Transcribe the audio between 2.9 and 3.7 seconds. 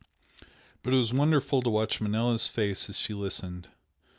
she listened.